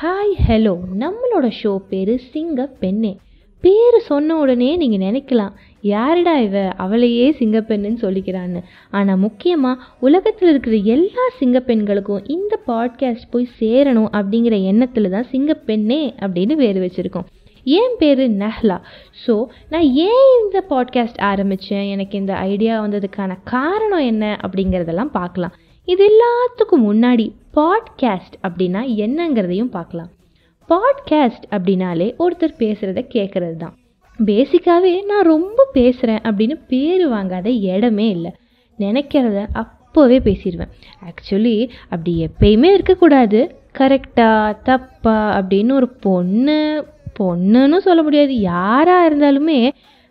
[0.00, 3.16] Hi hello நம்மளோட show பேர் சிங்க பெண்ணே.
[3.60, 5.50] பேர் சொன்ன உடனே நீங்கள் நினைக்கலாம்
[5.80, 6.68] யாருடா இவ?
[6.76, 8.62] அவளையே சிங்கப்பெண்ணுன்னு சொல்லிக்கிறான்னு.
[8.90, 16.56] ஆனால் முக்கியமாக உலகத்தில் இருக்கிற எல்லா சிங்கப்பெண்களுக்கும் இந்த பாட்காஸ்ட் போய் சேரணும் அப்படிங்கிற எண்ணத்தில் தான் சிங்கப்பெண்ணே அப்படின்னு
[16.56, 17.24] பேர் வச்சுருக்கோம்.
[17.64, 18.78] என் பேர் நஹ்லா.
[19.26, 25.52] ஸோ நான் ஏன் இந்த பாட்காஸ்ட் ஆரம்பித்தேன் எனக்கு இந்த ஐடியா வந்ததுக்கான காரணம் என்ன அப்படிங்கிறதெல்லாம் பார்க்கலாம்.
[25.88, 27.24] இது எல்லாத்துக்கும் முன்னாடி
[27.54, 30.10] பாட்காஸ்ட் அப்படின்னா என்னங்கிறதையும் பார்க்கலாம்.
[30.68, 33.76] பாட்காஸ்ட் அப்படின்னாலே ஒருத்தர் பேசுகிறத கேட்குறது தான்
[34.18, 38.32] பேசிக்காகவே நான் ரொம்ப பேசுகிறேன் அப்படின்னு பேர் வாங்காத இடமே இல்லை.
[38.78, 40.74] நினைக்கிறத அப்போவே பேசிடுவேன்
[41.08, 41.56] ஆக்சுவலி
[41.88, 43.40] அப்படி எப்பயுமே இருக்கக்கூடாது.
[43.78, 46.58] கரெக்டாக தப்பா அப்படின்னு ஒரு பொண்ணு
[47.18, 48.34] பொண்ணுன்னு சொல்ல முடியாது.
[48.40, 49.60] யாராக இருந்தாலுமே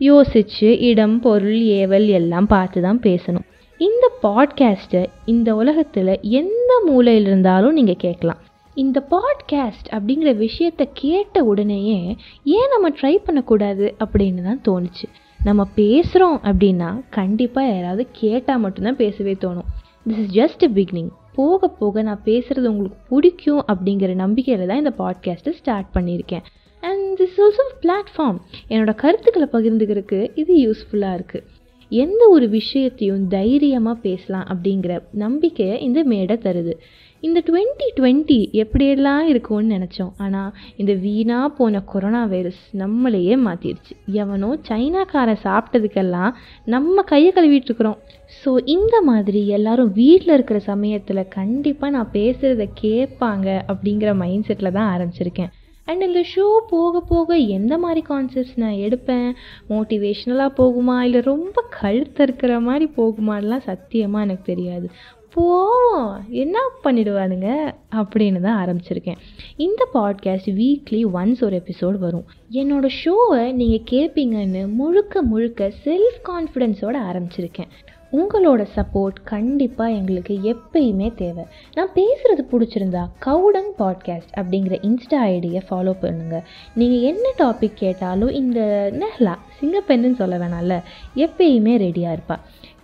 [0.00, 3.46] யோசித்து இடம் பொருள் ஏவல் எல்லாம் பார்த்து தான் பேசணும்.
[3.80, 8.40] இந்த பாட்காஸ்ட்டை இந்த உலகத்தில் எந்த மூலையில் இருந்தாலும் நீங்கள் கேட்கலாம்.
[8.74, 13.94] இந்த பாட்காஸ்ட் அப்படிங்கிற விஷயத்த கேட்ட உடனேயே ஏன் நம்ம ட்ரை பண்ணக்கூடாது?
[13.98, 15.06] அப்படின்னு தான் தோணுச்சு.
[15.44, 19.70] நம்ம பேசுகிறோம் அப்படின்னா கண்டிப்பாக யாராவது கேட்டால் மட்டும்தான் பேசவே தோணும்.
[20.06, 24.92] This is just a beginning போக போக நான் பேசுகிறது உங்களுக்கு பிடிக்கும் அப்படிங்கிற நம்பிக்கையில் தான் இந்த
[24.98, 26.44] பாட்காஸ்ட்டை ஸ்டார்ட் பண்ணியிருக்கேன்.
[26.82, 31.58] அண்ட் திஸ் ஆல்சோ பிளாட்ஃபார்ம் என்னோடய கருத்துக்களை பகிர்ந்துக்கிறதுக்கு இது யூஸ்ஃபுல்லாக இருக்குது
[31.90, 36.74] எந்த ஒரு விஷயத்தையும் தைரியமாக பேசலாம் அப்படிங்கிற நம்பிக்கையை இந்த மேடை தருது.
[37.22, 40.12] இந்த டுவெண்ட்டி டுவெண்ட்டி எப்படியெல்லாம் இருக்கும்னு நினச்சோம்.
[40.24, 46.32] ஆனால் இந்த வீணாக போன கொரோனா வைரஸ் நம்மளையே மாற்றிடுச்சு எவனோ சைனாக்காரன் சாப்பிட்டதுக்கெல்லாம்
[46.74, 47.98] நம்ம கையை கழுவிட்டுருக்குறோம்.
[48.40, 54.92] ஸோ இந்த மாதிரி எல்லாரும் வீட்டில் இருக்கிற சமயத்தில் கண்டிப்பாக நான் பேசுகிறத கேட்பாங்க அப்படிங்கிற மைண்ட் செட்டில் தான்
[54.94, 55.52] ஆரம்பிச்சிருக்கேன்.
[55.90, 59.34] அண்ட் இந்த ஷோ போக போக எந்த மாதிரி கான்செப்ட்ஸ் நான் எடுப்பேன்?
[59.68, 61.00] மோட்டிவேஷ்னலாக போகுமா?
[61.00, 64.90] இல்லை ரொம்ப கழுத்தறுக்கிற மாதிரி போகுமான்லாம் சத்தியமாக எனக்கு தெரியாது.
[65.34, 66.24] போவோம்.
[66.28, 67.74] என்ன பண்ணிடுவானுங்க?
[67.92, 69.16] அப்படின்னு தான் ஆரம்பிச்சிருக்கேன்.
[69.56, 72.24] இந்த பாட்காஸ்ட் வீக்லி ஒன்ஸ் ஒரு எபிசோட் வரும்.
[72.52, 77.70] என்னோடய ஷோவை நீங்கள் கேட்பீங்கன்னு முழுக்க முழுக்க செல்ஃப் கான்ஃபிடென்ஸோடு ஆரம்பிச்சிருக்கேன்.
[78.12, 81.44] உங்களோட சப்போர்ட் கண்டிப்பாக எங்களுக்கு எப்பயுமே தேவை.
[81.74, 86.42] நான் பேசுகிறது பிடிச்சிருந்தா கவுடங் பாட்காஸ்ட் அப்படிங்கிற இன்ஸ்டா ஐடியை ஃபாலோ பண்ணுங்கள்
[86.74, 90.82] நீங்கள் என்ன டாபிக் கேட்டாலும் இந்த நெஹ்லா சிங்கப்பெண்ணுன்னு சொல்ல வேணாம்ல
[91.16, 92.42] எப்பயுமே ரெடியாக இருப்பாள்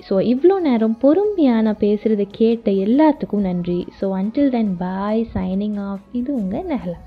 [0.09, 3.87] ஸோ இவ்வளோ நேரம் பொறுமையாக நான் பேசுகிறத கேட்ட எல்லாத்துக்கும் நன்றி.
[4.01, 6.99] So until then bye signing off இது உங்கள் நெஹ்லா.